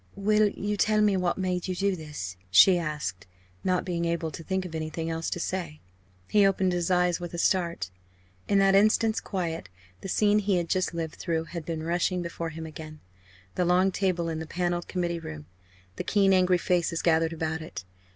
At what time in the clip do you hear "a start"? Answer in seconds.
7.35-7.91